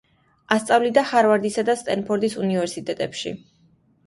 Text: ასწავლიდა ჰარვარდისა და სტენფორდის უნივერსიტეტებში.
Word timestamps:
ასწავლიდა 0.53 1.03
ჰარვარდისა 1.09 1.65
და 1.67 1.75
სტენფორდის 1.83 2.37
უნივერსიტეტებში. 2.47 3.35